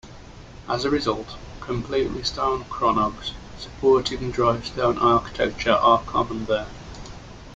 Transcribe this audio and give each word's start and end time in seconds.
As 0.67 0.83
a 0.83 0.89
result, 0.89 1.35
completely 1.59 2.23
stone 2.23 2.63
crannogs 2.63 3.33
supporting 3.59 4.31
drystone 4.33 4.99
architecture 4.99 5.73
are 5.73 6.01
common 6.01 6.45
there. 6.45 6.65